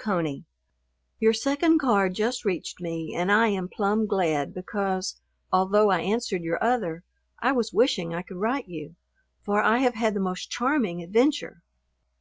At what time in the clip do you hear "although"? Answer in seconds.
5.52-5.90